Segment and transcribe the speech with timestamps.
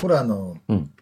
[0.00, 0.56] ほら、あの、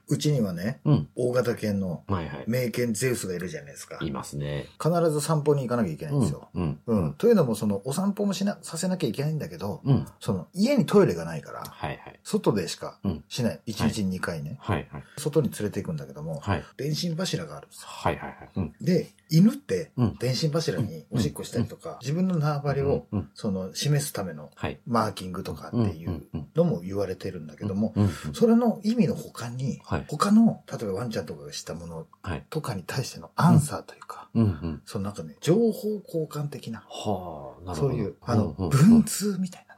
[0.09, 0.15] うん。
[0.15, 1.09] うちにはね、うん。
[1.17, 2.05] 大型犬の。
[2.47, 3.99] 名犬ゼウスがいるじゃないですか。
[4.03, 4.67] いますね。
[4.83, 6.49] 必ず散歩に行かなきゃいけないんですよ。
[6.55, 6.81] うん。
[6.87, 7.15] うん。
[7.15, 10.07] というのも、その、お散歩もしな、させなきゃいけないんだけど、うん。
[10.21, 12.21] その、家にトイレがないから、はいはい。
[12.23, 13.61] 外でしかうんしない。
[13.67, 14.57] 1日に2回ね。
[14.61, 15.03] はいはい。
[15.19, 16.65] 外に連れて行くんだけども、はい。
[16.77, 17.89] 電信柱があるんですよ。
[17.89, 18.51] はいはいはい。
[18.57, 18.75] うん。
[18.81, 23.31] で、犬ってうん、電信柱におしっこしたりとか、自分の縄張りを、うん。
[23.35, 24.81] その、示すためのはい。
[24.87, 26.23] マーキングとかっていう
[26.55, 28.05] のも言われてるんだけども、うん。
[28.05, 28.11] うん。
[28.35, 32.45] それの意味の他に、はい他の、例えばワンちゃんとかがしたものはい。
[32.51, 34.83] とかに対してのアンサーというか、うんうん。
[34.85, 37.75] そのなんかね、情報交換的な、はあ、な。
[37.75, 39.75] そういう、あの、うんうん文通みたいな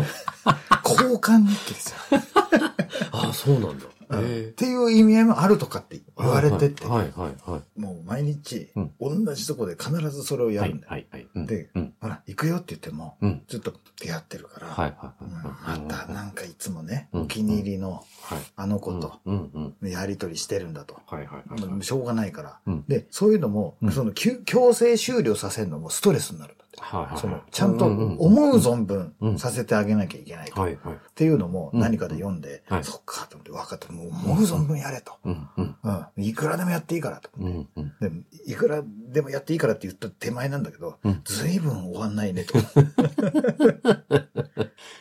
[0.00, 0.06] ね、
[0.84, 1.96] 交換日記ですよ。
[3.12, 3.86] ああ、そうなんだ。
[4.18, 6.00] うんっへていう意味合いもあるとかってえ。
[6.18, 6.84] 言われてて。
[6.86, 8.92] もう毎日うん、
[9.24, 11.46] 同じとこで必ずそれをやはいるんだよ。
[11.46, 11.94] でうん。
[12.00, 13.42] ほら、行くよって言っても、うん。
[13.48, 14.66] ずっと出会ってるから。
[14.68, 18.38] またなんかいつもね、うんお気に入りのはい。
[18.56, 19.20] あの子と。
[19.82, 21.00] やりとりしてるんだと。
[21.80, 22.60] しょうがないから。
[22.66, 26.56] うんで、そういうのも、うんその強強制終了させるのもストレスになる
[27.16, 30.60] その、ちゃんと思う存分うんさせてあげなきゃいけないと。
[30.60, 30.96] っはいはい。
[31.14, 33.92] ていうのもうん何かで読んで、はいそっかと思って分かった。
[33.92, 35.18] もう思う存分やれと。
[36.16, 37.30] いくらでもやっていいからと。
[38.46, 42.54] いくらでもやっていいからって言った手前なんだけど、うんずいぶん終わんないねと。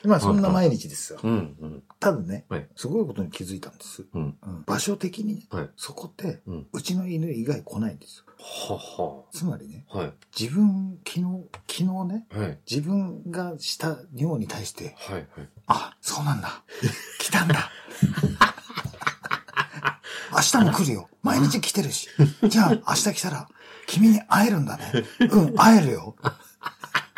[0.04, 1.20] まあそんな毎日ですよ。
[1.24, 1.84] うんうん。
[2.00, 4.06] ただねはい、すごいことに気づいたんです。
[4.66, 6.68] 場所的にそこって、うん。
[6.74, 8.31] うちの犬以外来ないんですよ。
[8.42, 9.24] はは。
[9.32, 10.14] つまりね、はい。
[10.38, 11.26] 自分、昨日、
[11.68, 12.60] 昨日ね、はい。
[12.70, 15.28] 自分がした尿に対して、はいはい。
[15.68, 16.64] あ、そうなんだ。
[17.20, 17.70] 来たんだ。
[20.34, 21.10] 明日も来るよ。
[21.22, 22.08] 毎日来てるし。
[22.48, 23.48] じゃあ、明日来たら、
[23.86, 24.92] 君に会えるんだね。
[25.20, 26.16] うん、会えるよ。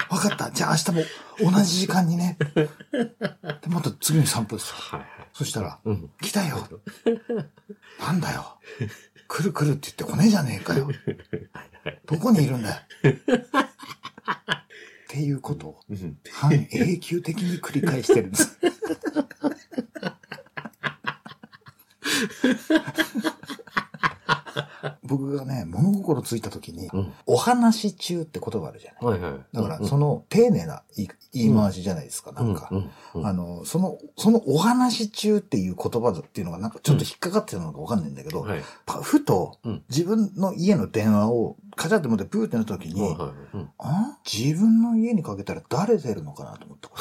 [0.10, 0.52] わかった。
[0.52, 2.38] じゃあ明日も同じ時間にね。
[2.54, 2.70] で、
[3.68, 4.76] また次の散歩ですよ。
[4.78, 5.10] はいはい。
[5.34, 6.10] そしたら、うん。
[6.22, 6.68] 来たよ。
[8.00, 8.58] なんだよ。
[9.34, 10.88] 来る来るって言って来ねえじゃねえかよ。
[12.06, 12.76] どこにいるんだよ。
[13.10, 13.14] っ
[15.10, 16.20] ていうことをうん。
[16.32, 18.60] 半永久的に繰り返してるんです。
[25.02, 27.12] 僕がね、物心ついた時に、うん。
[27.44, 29.06] お話中って言葉あるじゃない。
[29.06, 29.42] はいはい。
[29.52, 32.70] だから、その丁寧な言い回しじゃないですか、なんか。
[33.16, 38.62] あの、その、そのお話中っていう言葉っていうのがなんかちょっと引っかかってるのかわかんないんだけど、はい。
[38.86, 43.58] パふとうん自分の家の電話をカチャって持ってブーってなった時に、はいはい。
[43.58, 43.70] うん。
[43.78, 46.98] あ自分の家にかけたら誰出るのかなと思ったこ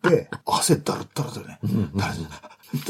[0.00, 0.10] と。
[0.10, 1.58] で、汗だるだるだるね。
[1.64, 2.26] うん誰で、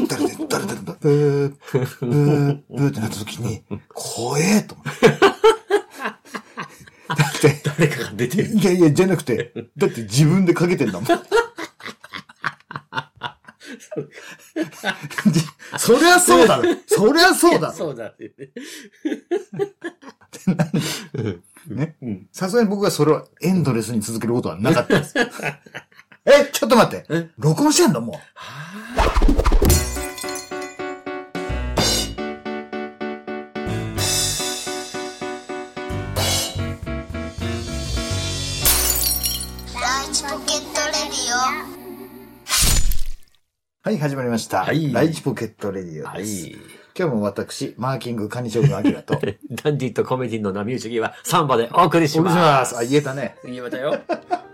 [0.09, 1.57] 誰で、誰で、ブー、
[2.01, 3.63] ブー、ブーってなった時に、
[3.95, 5.39] 怖えと思って。
[7.09, 8.49] だって、誰かが出てる。
[8.49, 11.05] いやいや、じゃなくて、だって自分でかけてんだもん。
[11.05, 11.15] じ
[15.79, 16.65] そりゃそうだろ。
[16.87, 17.73] そりゃそうだろ。
[17.75, 18.51] そうだってね。
[21.69, 21.97] ね？
[22.03, 22.29] うん。
[22.33, 25.15] さすがに僕がそれをエンドレスに続けることはなかったです。
[26.25, 27.31] え、ちょっと待ってえ？
[27.39, 28.21] 録音してんのも
[28.97, 29.05] ラ
[43.89, 44.65] はい、始まりました。
[44.65, 46.47] はいライチポケットレディオはです。
[46.47, 46.59] い。
[46.95, 52.37] 今日も私、マーキングカニ将軍アキラと、お送りダンディとコメディの波打ち際、サンバでお送りしします。
[52.37, 52.77] ます。
[52.77, 53.37] あ、言えたね。
[53.47, 53.99] 言えたよ。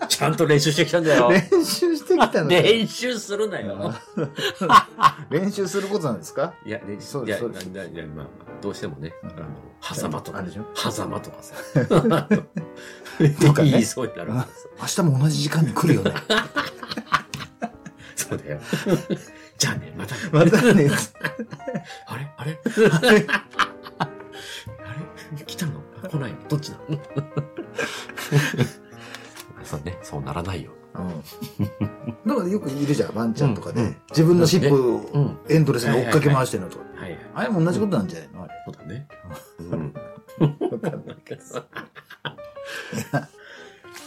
[0.09, 1.31] ちゃんと練習してきたんだよ。
[1.33, 3.93] 練習してきたのか 練習するなよ。
[5.31, 6.55] 練習することなんですか？
[6.65, 8.27] いや、練習、そうですそうですななまあ、
[8.63, 9.47] どうしてもね、うんあの、
[9.97, 11.55] 狭間とかあれでしょ、狭間とかさ。
[13.45, 14.45] とかね言いそうになる明
[14.87, 16.13] 日も同じ時間に来るよね。
[18.39, 18.61] そうだよ。
[19.59, 20.21] じゃあね、またね。
[20.33, 20.91] またね。
[22.07, 22.33] あれ？
[22.37, 22.59] あれ？
[22.93, 23.27] あれ？
[25.47, 25.81] 来たの？
[26.09, 26.49] 来ないの？
[26.49, 26.99] どっちなの？
[29.65, 30.73] そうね、そうならないよ。
[30.95, 31.23] うん。
[32.29, 33.81] だからよくいるじゃん、ワンちゃんとかで。
[33.81, 35.39] うんうん自分の尻尾うをん。
[35.49, 36.85] エンドレスに追っかけ回してるのとか。
[36.97, 37.21] はいはい。
[37.35, 38.43] あれも同じことなんじゃないの？
[38.45, 38.55] あれ。
[38.67, 39.09] そうだね。
[39.59, 39.95] うん。
[40.71, 41.65] わかんないけどさ。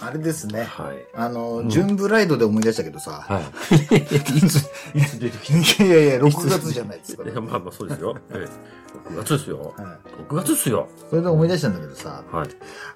[0.07, 0.63] あれですね。
[0.63, 0.98] はい。
[1.13, 3.25] あの、うんジュンブライドで思い出したけどさ。
[3.27, 3.86] はい。
[3.86, 4.01] い
[4.42, 4.57] つ、
[4.95, 7.24] いつ出てきたいやいやいや、6月じゃないですか。
[7.24, 8.12] いやまあまあそうですよ。
[8.12, 8.19] はい
[9.12, 9.74] 6月ですよ。
[9.77, 10.00] は
[10.30, 10.88] 6月ですよ。
[10.98, 11.00] い。
[11.09, 12.50] それで思い出したんだけどさ、はい。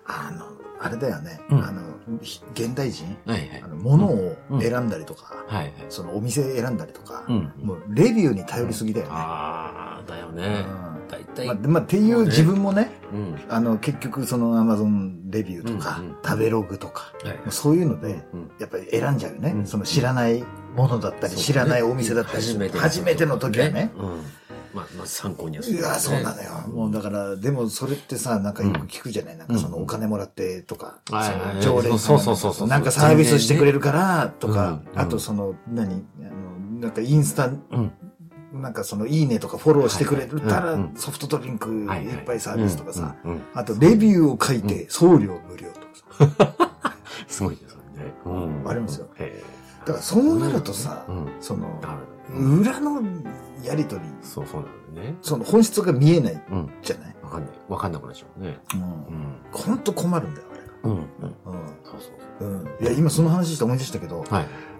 [0.06, 0.46] あの、
[0.80, 1.40] あれだよね。
[1.50, 1.82] うんあの、
[2.22, 3.18] ひ現代人？
[3.26, 3.68] はいはいあ。
[3.68, 5.74] の、物を選んだりとか、はいはい。
[5.90, 7.52] そのお店選んだりとか、うん。
[7.62, 9.12] もうレビューに頼りすぎだよね。
[9.16, 10.62] ああ、だようね。
[10.62, 13.36] ん大体まあ、、まあ、っていう自分もね、うん。
[13.50, 17.40] あの、結局その Amazon レビューとか、うんうん食べログとか、はい。
[17.50, 18.52] そういうので、うん。
[18.60, 19.52] やっぱり選んじゃうよね。
[19.56, 20.44] うんその知らない
[20.76, 22.78] ものだったり、知らないお店だったり、初めて。
[22.78, 23.92] 初めての時はね。
[23.98, 24.24] うん。
[24.74, 25.80] まあ、まあ、参考にはする。
[25.80, 26.50] いや、そうなのよ。
[26.74, 36.06] もうだから、でもそれってさ、なんかよく聞くじゃない、なんかそのうんお金もらってとか、はいその常連そうそうなんかサービスしてくれるからとか、うんあとその、何？
[36.22, 37.92] あの、なんかインスタ、うん。
[38.52, 43.16] なんかそのいいねとかフォローしてくれたらソフトドリンクいっぱいサービスとかさ、
[43.54, 46.98] あとレビューを書いて送料無料とかさ。
[47.28, 48.14] すごいですよね。
[48.26, 48.30] う
[48.66, 48.70] ん。
[48.70, 49.42] ありますよへ
[49.86, 51.06] だからそうなるとさ。
[51.40, 51.80] その。
[52.34, 53.02] 裏の
[53.64, 54.68] やりとり、そうそうな
[55.02, 55.16] のね。
[55.22, 56.70] その本質が見えないうん。
[56.82, 57.16] じゃない？
[57.24, 57.52] わかんない。
[57.70, 58.60] わかんなくなっちゃうね。
[59.52, 60.92] ほんと困るんだよ、あれうん。
[60.92, 61.00] うん。
[61.02, 61.08] が。
[61.84, 62.00] そう
[62.40, 62.68] そう。
[62.82, 64.24] いや、今その話して思い出したけど。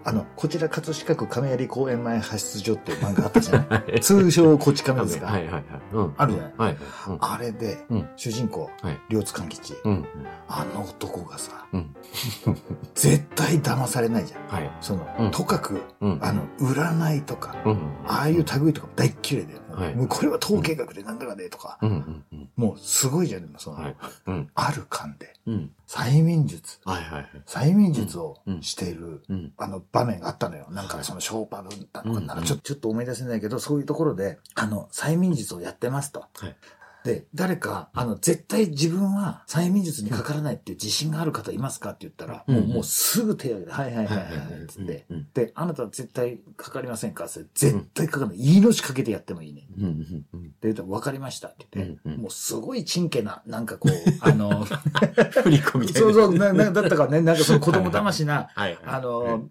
[0.04, 3.70] あの、こちら葛飾区亀有公園前派出所っていう漫画あったじゃない？
[3.92, 5.64] はい通称こち亀ですか、はいはいはい。
[5.94, 6.14] うん。
[6.18, 6.52] あるじゃない？
[6.58, 6.78] はいはい。
[7.08, 10.06] うんあれで、うん主人公、はい両津勘吉、うん。
[10.48, 11.96] あの男がさ、うん。
[12.96, 14.48] 絶対騙されないじゃん。
[14.48, 14.72] はい。
[14.82, 16.20] その、うんとかく、うん。
[16.22, 17.78] あの、占いとか、うん。
[18.08, 19.66] ああいう類とかも大っ嫌いだよね。
[19.72, 21.90] はいもうこれは統計学でなんだかねとか、うん。
[21.90, 22.26] うん。
[22.34, 22.50] うん。
[22.58, 23.96] もうすごいじゃん、でもその、はい。
[24.28, 24.50] うん。
[24.56, 25.72] ある感で、うん。
[25.88, 27.28] 催眠術、はいはいはい。
[27.46, 29.54] 催眠術をうんしている、うん。
[29.58, 30.68] あの場面があったのよ。
[30.72, 36.22] なんかそのショーパブだのかならちょ,、ちょっと思い出せないけど、そういうところで、あの、催眠術をやってますと。
[36.22, 36.56] はい。
[37.04, 44.24] で、誰か、あの、絶対自分は催眠術にかからないっていう自信がある方いますかって言ったら、うんうん、もう、もうすぐ手を挙げて、はいはいはいは
[44.64, 47.26] い、つって、で、あなたは絶対かかりませんか？
[47.26, 48.38] って、絶対かかない。
[48.38, 49.64] 命かけてやってもいいね。
[49.80, 53.92] うんうんうん、で、言ったら、わかりましたって言って、うんうん、もうすごいチンケな、なんかこう、
[54.22, 56.00] あの、振り込みたいな。
[56.02, 59.48] そうそう、な、な、だったからね、なんかその子供騙しな、はいはいはい、あの、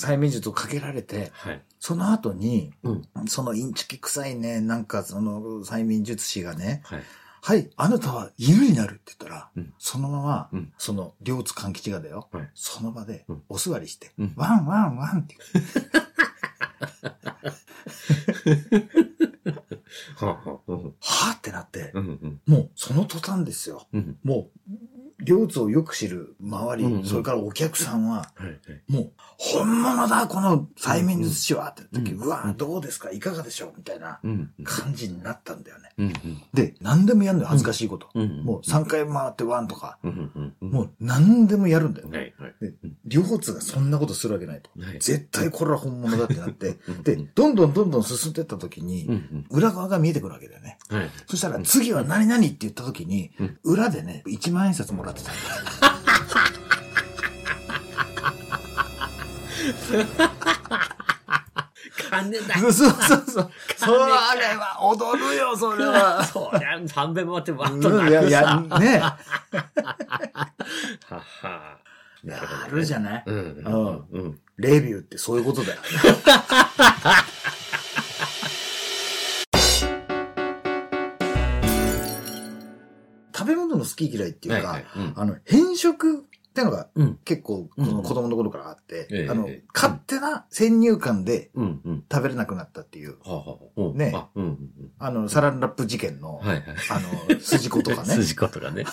[0.00, 1.62] 催眠術をかけられて、はい。
[1.78, 3.02] その後に、うん。
[3.26, 7.02] そのインチキ臭いね、なんかその催眠術師がね、はい。
[7.42, 15.36] はい、あなたは犬になるって言ったら、うんそのまま、うんその両津勘吉がだよ、はいその場でうんお座りして、うんワンワンワンって
[20.16, 20.60] はあはあ。
[20.66, 20.84] うん。
[20.84, 22.06] はぁってなって、うん。
[22.06, 22.40] うん。
[22.46, 23.86] もうその途端ですよ。
[23.92, 24.18] うん。
[24.22, 24.70] もう、
[25.24, 28.30] 両津をよく知る周り、うんうんそれからお客さんは。
[28.88, 33.10] もう、本物だ、この催眠術師はって時、うんうわどうですか？
[33.10, 33.72] いかがでしょう？
[33.76, 34.50] みたいなうん。
[34.64, 35.90] 感じになったんだよね。
[35.98, 36.12] うん。
[36.52, 38.08] で、何でもやるのよ、恥ずかしいこと。
[38.14, 38.44] うん。
[38.44, 40.54] もう3回回ってワンとか、うん。
[40.60, 40.70] うん。
[40.70, 42.18] もう何でもやるんだよね。
[42.18, 42.34] はい。
[42.38, 42.54] はい。
[42.60, 42.72] で
[43.06, 44.70] 両津がそんなことするわけないと。
[44.78, 44.98] はい。
[45.00, 48.86] 絶対これは本物だってなってうん、で、どんどんどんどん進んでった時うん。
[48.86, 49.46] に、うん。
[49.50, 50.78] 裏側が見えてくるわけだよね。
[50.90, 51.10] はい。
[51.26, 55.30] そしたら次は何々って言った時にうん、裏でね、1万円札もらってた。
[62.10, 62.94] 金だそうそう
[63.26, 63.50] そう。
[63.76, 66.24] それは踊るよ、それは。
[66.24, 68.78] そりゃ、3遍回ってわっうとなるんいやいや、さ。
[68.78, 68.98] ね。
[68.98, 69.16] は
[71.42, 71.78] は。
[72.24, 73.22] なるほどねあるじゃない？
[73.26, 73.34] うん。
[73.64, 74.04] うん。
[74.12, 74.38] うん。
[74.58, 75.80] レビューってそういうことだよ。
[84.08, 84.80] き嫌いっていうか、
[85.14, 87.18] あの、変色ってのがうん。
[87.24, 91.50] 結構、この子供の頃からあって、ええあのええ、勝手な先入観で。
[92.12, 93.16] 食べれなくなったっていう。
[93.94, 94.12] ね
[94.98, 96.40] あ、の、サランラップ事件の。
[96.42, 96.54] あ
[97.30, 98.84] の、筋子とかね、 筋子とかね。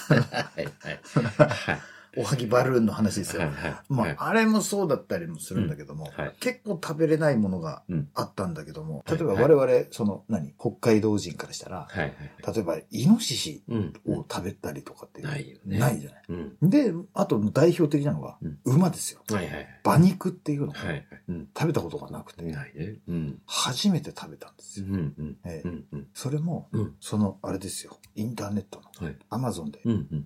[2.15, 3.41] おはぎバルーンの話ですよ。
[3.41, 3.75] はいはい。
[3.89, 10.53] まはいあ、あれもそうだったりもするんだけども、うんはい結構食べれないものがうんあったんだけども、はい例えば我々、その、何？
[10.59, 12.13] 北海道人からしたら、はいはい。
[12.55, 13.93] 例えば、イノシシうん。
[14.07, 15.79] を食べたりとかっていう、ないよね。
[15.79, 16.23] ないじゃない？
[16.29, 16.69] うん。
[16.69, 19.21] で、あと代表的なのがうん、馬ですよ。
[19.29, 19.67] はいはい。
[19.83, 20.73] 馬肉っていうのを。
[21.57, 22.43] 食べたことがなくて。
[23.45, 24.85] 初めて食べたんですよ。
[26.13, 26.95] それも、うん。
[26.99, 27.97] その、あれですよ。
[28.15, 29.15] インターネットの、はい。
[29.29, 29.79] アマゾンで。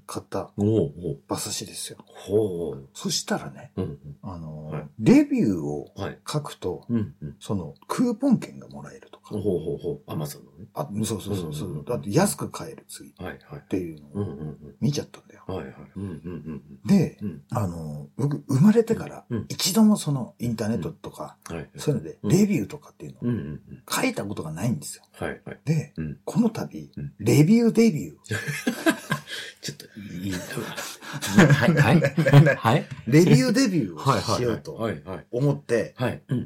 [0.05, 1.97] 買った馬刺しですよ。
[2.05, 2.89] ほう。
[2.93, 3.99] そしたらね、うん。
[4.23, 6.19] あのーはいレビューをはい。
[6.27, 7.15] 書くと、うん。
[7.21, 7.35] うん。
[7.39, 9.41] その、クーポン券がもらえるとかほう。
[9.41, 10.01] ほうほう。
[10.11, 10.67] アマゾンのね。
[10.73, 13.61] あ、そうそうそうそううんうんうんだって安く買える次っはいはい。
[13.69, 15.43] ていうのうんをうん見ちゃったんだよ。
[15.47, 15.55] うん。
[15.55, 15.75] はいはい。
[15.95, 17.27] うんうんでうん。
[17.29, 17.41] う、ん。
[17.51, 21.69] あの、僕、生まれてからうん、一度もその、インターネットとか、はい。
[21.77, 23.61] そういうので、うんレビューとかっていうのをうんうんうん。
[23.89, 25.03] 書いたことがないんですよ。
[25.13, 25.59] はいはい。
[25.65, 26.17] で、うん。
[26.25, 28.17] この度うん、レビューデビュー。
[29.61, 30.31] ちょっと、いい。
[30.31, 32.01] はいはい。
[32.55, 32.85] はい。
[33.07, 34.89] レビューデビューはいをしようと。
[35.31, 35.95] 思って。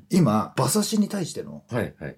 [0.10, 1.64] 今、馬刺しに対しての。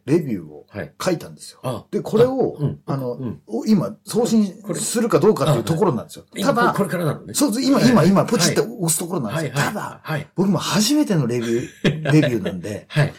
[0.06, 0.94] レビューをはい。
[1.02, 1.60] 書いたんですよ。
[1.64, 3.18] あ、で、これをあの
[3.66, 6.26] 今、送信するかどうかっていうところなんですよ。
[6.44, 7.34] ただ今こ、れからなのね。
[7.34, 9.52] そう、今、はい今、今、ポチって押すところなんですよ。
[9.56, 10.28] ただ、はい。
[10.36, 13.14] 僕も初めてのレビュー、 レビューなんで、はい。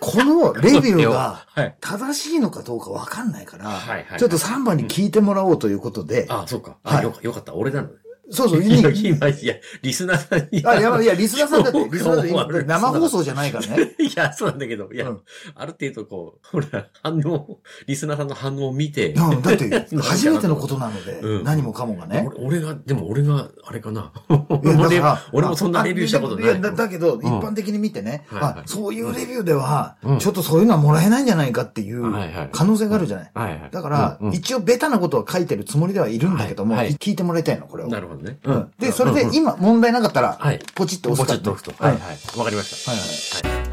[0.00, 1.76] このレビューがはい。
[1.80, 6.78] 正しいのかどうかわかんないから、ちょっと3番に聞いてもらおうということで、あ、そうか。
[6.82, 7.54] あ、はいよかよかった。
[7.54, 7.94] 俺なのね。
[8.30, 10.64] そうそう、いや、いい今、いや、リスナーさんに。
[10.64, 13.94] あ、いや、いや、リスナーさんだって、リスナーさん生放送じゃないからね。
[13.98, 15.20] いや、そうなんだけど、いや、うん
[15.54, 22.28] ある程度こう、ほら、反応、リスナーさんの反応を見て、うん、だって、 初めてのことなので、うん何もかもがね。
[22.36, 24.12] 俺俺が、でも俺が、あれかな。
[24.48, 25.00] 俺
[25.32, 26.50] 俺もそんなレビューしたことない。
[26.50, 33.30] あだだけど、ん一般的に見てね、あ、そういうレビューではうん、ちょっとそういうのはもらえないんじゃないかっていうはいはい可能性があるじゃない。
[33.34, 33.68] はいはい。
[33.70, 37.88] だから、一応ベタなことは書いてるつもりではいるんだけども、聞いてもらいたいの、これを。
[37.88, 38.38] なるほどね。
[38.44, 41.82] うんで、それで今問題なかったらはい、ポチッと押すポチッと押すと。
[41.82, 42.38] はいはい。
[42.38, 42.90] わかりました。
[42.90, 43.70] はいはい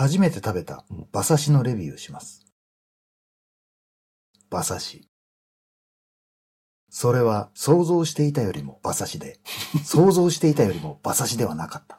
[0.00, 2.46] 初めて食べた馬刺しのレビューをします。
[4.50, 5.08] 馬刺し。
[6.88, 9.40] それは想像していたよりも馬刺しで、
[9.84, 11.98] 想像していたよりも馬刺しではなかった。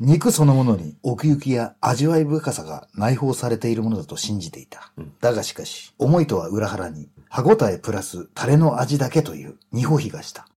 [0.00, 4.92] 肉そのものに奥行きや味わい深さが内包されているものだと信じていた。
[4.96, 10.48] うんだがしかし、思いとは裏腹に、歯ごたえプラスタレの味だけという二歩比がした。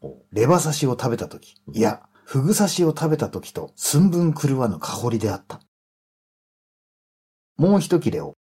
[0.00, 5.60] おレバ刺しを食べたとき、いや、フグ刺しを食べたときと寸分狂わぬ香りであった。
[7.58, 8.34] もう一切れを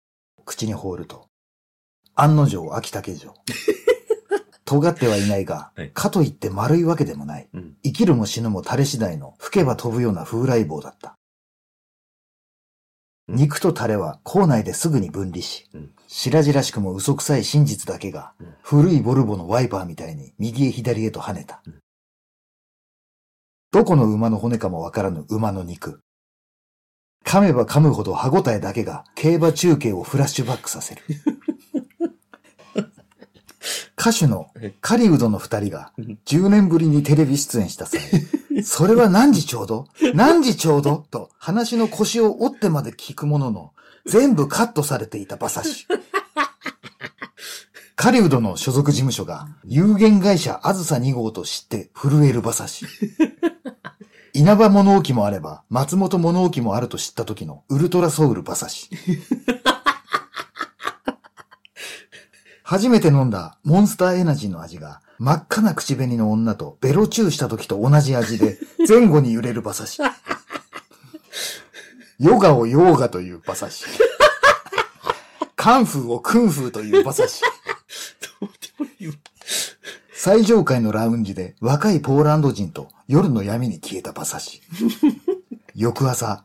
[0.45, 1.27] 口に放ると、
[2.13, 3.33] 案の定秋竹城。
[4.65, 7.49] 尖ってはいないがはい、かといって丸いわけでもない。
[7.53, 7.75] うん。
[7.83, 11.09] 生きるも死ぬも垂れ次第の吹けば飛ぶような風来棒だった。
[13.27, 21.79] うん肉とタレは口内ですぐに分離し、うん白々しくも嘘くさい真実だけがうん、古いボルボのワイパーみたいに右へ左へと跳ねたうん。
[23.71, 26.01] どこの馬の骨かもわからぬ馬の肉。
[27.25, 31.01] 噛めば噛むほど歯ごたえだけが競馬中継をフラッシュバックさせる。
[33.97, 34.47] 歌手の
[34.81, 35.91] 狩人の二人が
[36.25, 38.01] 10年ぶりにテレビ出演した際、
[38.63, 39.87] それは何時ちょうど？
[40.13, 41.05] 何時ちょうど？
[41.09, 43.71] と話の腰を折ってまで聞くものの、
[44.05, 45.87] 全部カットされていた馬刺し。
[47.95, 52.85] 狩人の所属事務所が有限会社あずさ2号と知って震える馬刺し。
[54.33, 58.89] 稲葉物置もあれば松本物置もあると知った時のウルトラソウル馬刺し。
[62.73, 68.57] 初めて飲んだモンスターエナジーの味が真っ赤な口紅の女とベロチューした時と同じ味で
[68.89, 70.01] 前後に揺れる馬刺し。
[72.17, 73.85] ヨガをヨーガという馬刺し。
[75.55, 77.43] カンフーをクンフーという馬刺し。
[80.11, 84.61] 最上階のラウンジで若いポーランド人と夜の闇に消えた馬刺し。
[85.75, 86.43] 翌朝、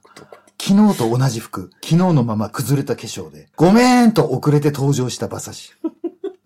[0.61, 5.73] 昨日と同じ服、昨日のまま崩れた化粧で、ごめーんと遅れて登場した馬刺し。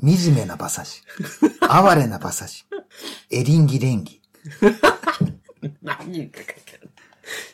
[0.02, 1.02] 惨めな馬刺し。
[1.61, 2.66] 哀れな馬刺し。
[3.30, 4.21] エリンギレンギ。
[5.82, 6.40] 何人か。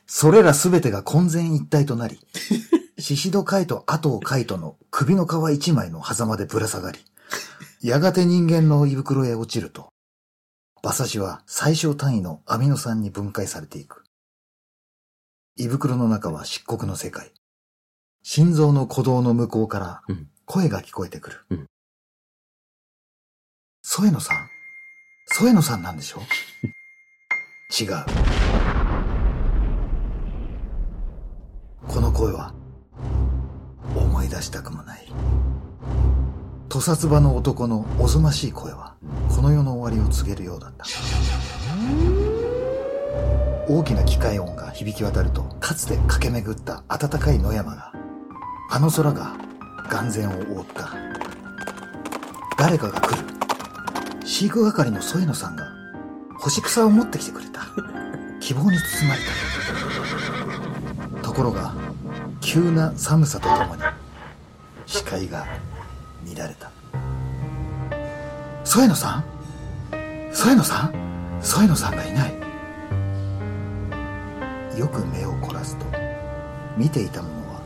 [0.07, 2.19] それらすべてが混然一体となり、
[2.99, 6.99] シシドカイとアトウカイトの首の皮一枚の狭間でぶら下がり、
[7.83, 9.93] やがて人間の胃袋へ落ちると、
[10.83, 14.05] 馬刺しは最小単位のアミノ酸に分解されていく。
[15.57, 17.33] 胃袋の中は漆黒の世界。
[18.23, 21.37] 心臓の鼓動の向こうからうん声が聞こえてくる。
[21.51, 21.67] うん
[23.91, 24.51] 添野さん？
[25.25, 26.21] 添野さんなんでしょ？
[27.71, 28.05] 違う。
[31.89, 32.53] この声は、
[33.97, 35.09] 思い出したくもない。
[36.69, 38.95] 屠殺場の男のおぞましい声は、
[39.35, 40.85] この世の終わりを告げるようだった。
[43.69, 47.91] 大きな機械音が響き渡ると、かつて駆け巡った暖かい野山が、
[48.71, 49.35] あの空が
[49.89, 50.91] 眼前を覆った。
[52.59, 53.38] 誰かが来る。
[54.29, 55.73] 飼育係の添野さんが、
[56.37, 57.63] 干し草を持ってきてくれた。
[58.41, 59.21] 希望に包まれ
[61.17, 61.23] た。
[61.23, 61.73] ところが、
[62.43, 63.83] 急な寒さとともに、
[64.85, 65.47] 視界が
[66.27, 66.71] 乱れた。
[68.65, 69.25] 添野さん？
[70.31, 70.93] 添野さん？
[71.41, 72.35] 添野さんがいない。
[74.79, 75.87] よく目を凝らすと、
[76.77, 77.63] 見ていたものは、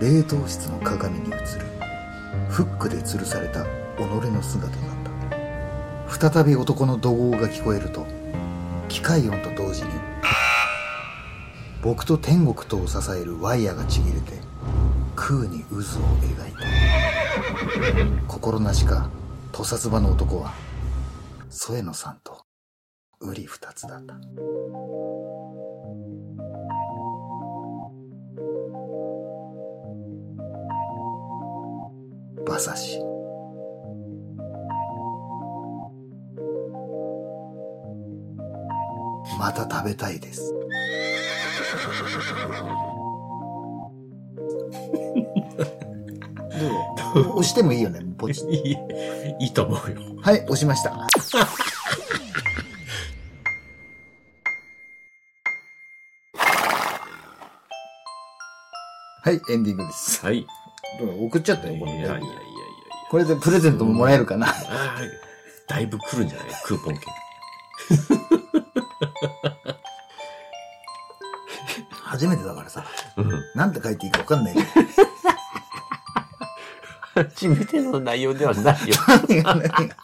[0.00, 1.36] 冷凍室の鏡に映る、
[2.48, 3.64] フックで吊るされた
[3.98, 4.97] 己の姿だった。
[6.08, 8.06] 再び男の怒号が聞こえると、
[8.88, 9.88] 機械音と同時に
[11.82, 14.32] 僕と天国とを支えるワイヤがちぎれて
[15.14, 15.80] 空に渦を
[16.20, 16.58] 描いた。
[18.26, 19.10] 心なしか
[19.52, 20.52] 屠殺場の男は
[21.50, 22.42] 添野さんと
[23.20, 24.14] 瓜二つだった。
[32.44, 33.07] 馬刺し。
[39.48, 40.52] また食べたいです。
[47.14, 47.38] どう？
[47.38, 48.72] 押してもいいよね、ポチッい
[49.40, 49.96] い、いいと思うよ。
[50.20, 50.90] はい、押しました。
[50.90, 51.08] は
[59.32, 60.22] い、エンディングです。
[60.26, 60.40] はい。
[60.40, 60.46] い
[61.00, 61.24] どう？
[61.28, 62.34] 送っちゃったよ、これやいやいやいやいや。
[63.10, 64.48] これでプレゼントももらえるかな？
[64.48, 64.98] ああ、
[65.68, 66.48] だいぶ来るんじゃない？
[66.64, 67.02] クーポン券。
[71.90, 72.84] 初めてだからさ、
[73.16, 73.30] うん。
[73.54, 74.66] なんて書いていいかわかんないけど。
[77.14, 78.94] 初めての内容ではないよ。
[79.28, 79.96] 何が何が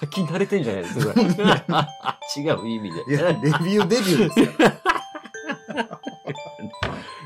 [0.00, 1.12] 書き慣れてんじゃないですか。
[1.14, 3.14] これ違う意味で。
[3.14, 4.46] いや、レビューデビューですよ。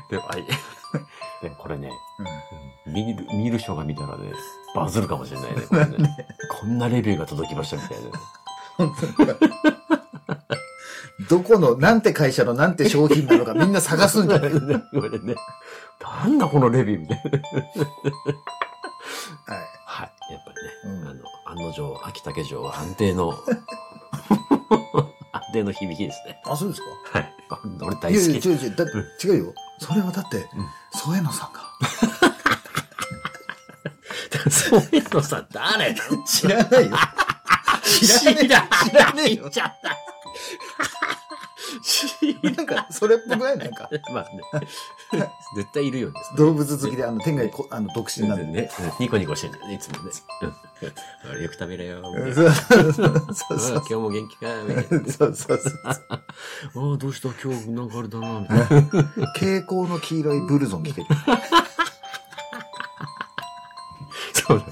[0.09, 0.45] でも、はい。
[1.41, 2.25] でもこれね、うん
[2.93, 4.31] 見る、見る人が見たらね、
[4.75, 5.61] バズるかもしれないね。
[5.67, 6.27] これね
[6.59, 9.70] こんなレビューが届きましたみたいな。
[11.31, 14.51] どこの、なんて会社のなんて商品なのか みんな探すんじゃない？
[14.51, 14.59] こ
[15.09, 15.35] れね。
[16.01, 17.31] なんだこのレビューみたいな。
[17.31, 17.37] は
[19.61, 19.65] い。
[19.85, 20.11] はい。
[20.33, 20.51] やっぱ
[20.85, 23.29] りね、うんあの、案の定、秋竹城は安定の、
[25.31, 26.41] 安定の響きですね。
[26.45, 26.81] あ、そうです
[27.13, 27.19] か？
[27.19, 27.33] はい。
[27.81, 28.49] 俺大いやいや、好き。
[28.49, 28.83] 違う違う、だ
[29.23, 29.53] 違うよ。
[29.79, 30.45] それはだって、
[30.93, 31.61] 添野さんが。
[34.49, 36.97] そういうのさ、誰 なの知らないよ。
[37.83, 39.49] 知らねえ知ら知らねえよ言っ。
[39.53, 39.89] ちゃった。
[39.89, 39.97] 知らな
[42.61, 43.57] んか、それっぽくない？
[43.57, 44.67] なんか、 まあね。
[45.55, 46.15] 絶対いるよね。
[46.37, 48.45] 動物好きで、あの、天外こ、あの、独身なんで。
[48.45, 48.71] ね。
[48.99, 50.11] ニコニコしてんだよね、いつもね。
[50.41, 50.53] うん
[51.29, 52.01] あれよく食べれよ。
[52.33, 54.47] そうそうそう今日も元気か。
[55.15, 55.79] そうそうそう。
[55.85, 57.29] ああ、どうした？
[57.43, 58.65] 今日なんかあれだな、みたいな。
[59.35, 61.07] 蛍光の黄色いブルゾン着てる。
[64.33, 64.63] そう。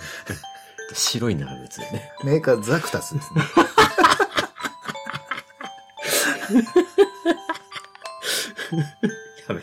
[0.93, 2.12] 白い長靴でね。
[2.24, 3.41] メーカーザクタスですね。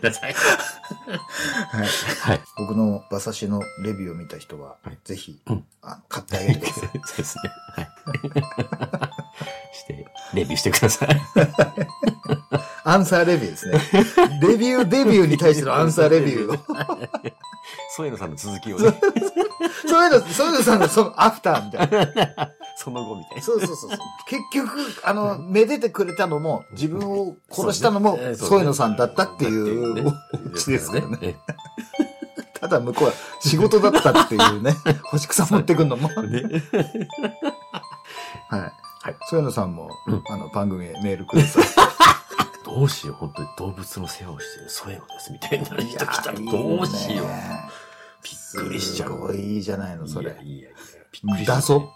[0.06, 0.34] やめなさい。
[0.34, 1.86] はい。
[2.20, 2.40] はい。
[2.58, 6.90] 僕の馬刺しのレビューを見た人ははい、ぜひうん、あの買ってあげてください。
[7.04, 7.50] そうですね。
[7.74, 7.88] はい。
[9.76, 11.08] して、レビューしてください。
[12.84, 13.80] アンサーレビューですね。
[14.40, 17.06] レビューデビューに対してのアンサーレビューを。
[17.96, 18.94] そういうのさんの続きをね、
[19.88, 22.52] そういうの、そういうのさんのそのアフターみたいな。
[22.86, 23.42] その後みたいな。
[23.42, 23.98] そうそうそうそう。
[24.28, 30.12] 結局、あの、めでてくれたのも、自分を殺したのもそうね、そういうのさんだったっていうね
[30.54, 31.16] オチですからね。
[31.16, 31.36] ね。
[32.54, 36.06] ただ向こうは仕事だったっていうね、 星草持ってくんのも。
[36.06, 36.30] はい。
[36.30, 36.42] ね。
[38.48, 39.16] はい。
[39.28, 41.64] そういうのさんもうん、あの、番組へメールください。
[42.64, 47.26] どうしよう、本当に動物の世話をしてる、そういうのです、みたいな人来たらどうしよう。
[48.22, 49.08] びっくりしちゃう。
[49.08, 50.42] すごいいいじゃないの、それいや。
[50.42, 50.70] いやいや、
[51.24, 51.56] びっくりしちゃう。
[51.56, 51.94] だぞ。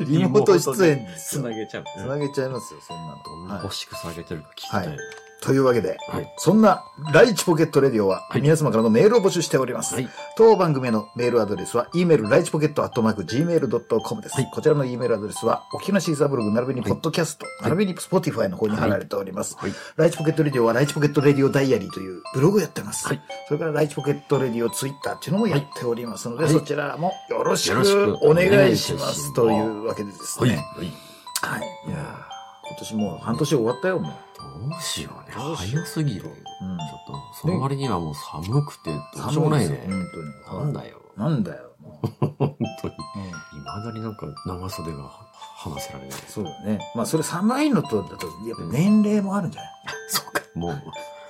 [0.00, 1.84] リモート出演ですよつなげちゃう。
[1.96, 3.22] つなげちゃいますよ、そんなの。
[3.24, 4.96] どんなはい星草あげてるか聞きたいな。
[5.40, 6.32] というわけで、はい。
[6.36, 9.94] そんな、ライチポケットレディオは、はい皆様からのメールを募集しております。
[9.94, 10.08] はい。
[10.36, 14.34] 当番組へのメールアドレスは、e メールライチポケットアットマーク gmail.com です。
[14.34, 19.56] はいこちらの e メールアドレスは、お聞きの Seesaa ブログ、並びにポッドキャスト、並びに Spotify の方に貼られております。
[19.58, 19.72] はい。
[19.96, 23.06] ライチポケットレディオは、ライチポケットレディオダイアリーというブログをやってます。
[23.06, 29.34] はいそれから、ライチポケットレディオツイッターっていうのもやっておりますので、はいそちらもよろしくくお願いしますす。
[29.34, 30.50] というわけでですはい。
[30.50, 30.56] ね。
[30.56, 30.92] はい。
[31.40, 31.60] はい。
[31.86, 32.28] いやー
[32.68, 34.27] 今年もう半年終わったよ、もう。
[34.38, 35.34] どうしようね。
[35.36, 36.22] どうしよう早すぎる。
[36.22, 39.86] ちょうんっと、その割にはもう寒くて、どうしようもないね。
[39.86, 40.06] 本
[40.50, 40.64] 当に。
[40.64, 40.98] なんだよ。
[41.16, 42.26] なんだよ、もう。
[42.38, 42.94] 本当に。
[43.16, 43.18] う
[43.56, 45.10] んいまだになんか長袖が
[45.56, 46.18] 話せられない。
[46.28, 46.78] そうだね。
[46.94, 49.72] まあ、それ寒いのと、だと、やっぱ年齢もあるんじゃない？
[50.08, 50.42] そうか。
[50.54, 50.82] もう、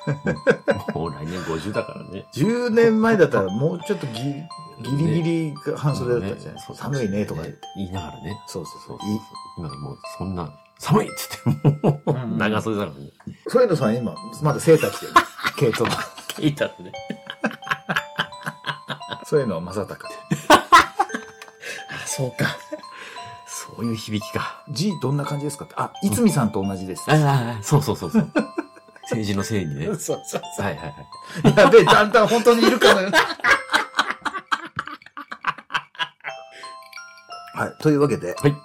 [0.98, 2.26] もう来年50だからね。
[2.32, 7.60] 10年前だったらもうちょっとギリギリギリが半袖だったじゃない、そう寒いねとか言って。
[7.76, 8.40] 言いながらね。
[8.46, 8.98] そうそうそうう。
[9.00, 9.20] そそうい
[9.58, 13.10] 今もうそんな、寒いっつって、もううん長袖だからね。
[13.48, 15.12] そういうのさん今、まだセーター着てる。
[15.56, 15.90] 毛糸の。
[16.28, 16.92] 聞いたらね。
[19.24, 20.14] そういうのは正隆。
[20.48, 20.64] あ、
[22.06, 22.56] そうか。
[23.46, 24.64] そういう響きか。
[24.70, 25.74] G どんな感じですかって。
[25.76, 27.04] あ、いつみさんと同じです。
[27.08, 28.30] ああ、そうそうそうそう。
[29.02, 29.88] 政治のせいにね。
[29.88, 30.94] はいそうそうはいはい。
[31.56, 33.18] やべえ、だんだん本当にいるかのような。
[37.64, 37.72] はい。
[37.82, 38.56] というわけで、はい。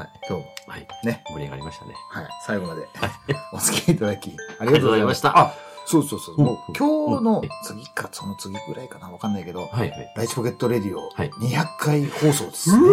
[0.00, 0.10] はい。
[0.28, 0.86] 今日もはい。
[1.04, 1.94] ね、盛り上がりましたね。
[2.10, 2.28] はい。
[2.46, 2.88] 最後まで
[3.52, 5.38] お付き合いいただき、ありがとうございました。
[5.38, 5.52] あ
[5.86, 6.36] そうそうそう。
[6.38, 10.12] うんもう今日のうん次か、その次ぐらいかなわかんないけど、はいはい。
[10.16, 12.70] ライチポケットレディオはい200回放送です。
[12.70, 12.90] うわ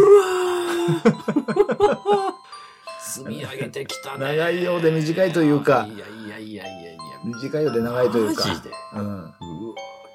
[3.01, 4.35] 積み上げてきたね。
[4.35, 6.99] 長いようで短いというかいやいやいやいやいや。
[7.23, 8.47] 短いようで長いというか。
[8.47, 9.01] マジでうん。
[9.01, 9.33] うわ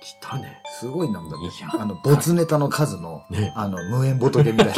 [0.03, 0.61] 来たね。
[0.81, 3.53] すごいなんだ200あの、ボツネタの数の、ね。
[3.57, 4.75] あの、無縁仏みたいな。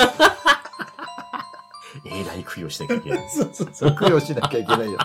[2.20, 3.18] えらい供養しなきゃいけない。
[3.31, 4.98] そうそうそう、供養しなきゃいけないよ。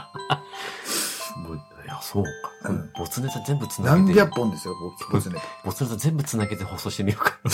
[1.38, 2.30] もう、いや、そうか。
[2.69, 4.08] うんボツネタ全部つなげて。
[4.08, 5.41] 何百本ですよ、僕、ボツネタ。
[5.63, 7.39] ボツネタ全部つなげて放送してみようか。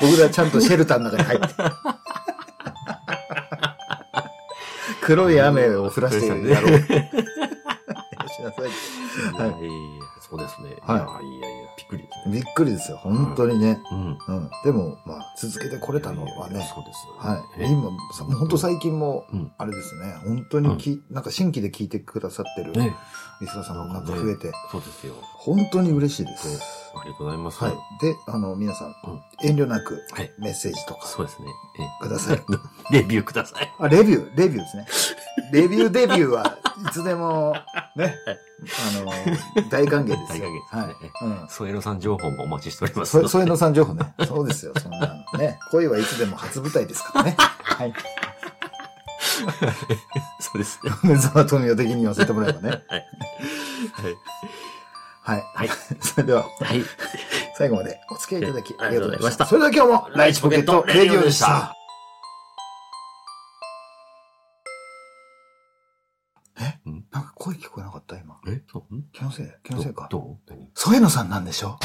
[0.00, 1.46] 僕らちゃんとシェルターの中に入って。
[5.02, 6.78] 黒い雨を降らしてやろう。
[6.80, 9.40] しなさい。
[9.40, 10.76] はいそうですね。
[10.80, 11.68] はいいやいやいや、
[12.26, 13.80] びっくりですよ、本当にね。
[13.90, 14.18] うん。
[14.28, 14.50] うん。
[14.64, 16.70] でも、まあ、続けてこれたのはいやいやね。
[16.74, 17.06] そうです。
[17.18, 17.60] はい。
[17.60, 22.94] ね今、さ本当最近もうん、あれですね、本当にき、なんか新規で聞いてくださってるね。
[23.40, 25.14] リスナーさんが増えて、そうですよ。
[25.34, 26.60] 本当に嬉しいです。
[26.96, 27.62] ありがとうございます。
[27.62, 27.72] はい。
[28.00, 30.32] で、あの、皆さんうん、遠慮なくはい。
[30.38, 31.48] メッセージとかそうですね。
[32.00, 32.42] ください。
[32.92, 33.72] え レビューください。
[33.78, 34.86] あ、レビュー、レビューですね。
[35.52, 36.56] レビューデビューは
[36.88, 37.54] いつでも、
[37.96, 38.14] ね、
[38.64, 40.16] あの、大歓迎ですよ。
[40.16, 40.96] 大歓迎ですねはい。
[41.22, 41.48] うん。
[41.48, 43.12] 添野さん情報もお待ちしております。
[43.20, 44.14] そ、添野さん情報ね。
[44.26, 45.58] そうですよ、そんなのね。
[45.70, 47.36] 恋はいつでも初舞台ですからね。
[47.38, 47.94] はい。
[50.40, 50.92] そうですね。
[51.02, 52.70] 梅沢富美男的に言わせてもらえばね。
[52.70, 52.80] はい。
[55.22, 55.44] はい。
[55.54, 55.70] はい。
[56.00, 56.84] それでは、はい。
[57.56, 59.44] 最後までお付き合いいただきあありがとうございました。
[59.44, 61.74] りそれでは今日も、ライチポケットレディオでした。
[68.74, 68.94] そう？
[68.94, 70.08] うん気のせい気のせいか。
[70.10, 70.50] どう？
[70.50, 70.68] 何？
[70.74, 71.68] 添野さんなんでしょ？
[71.68, 71.78] ラ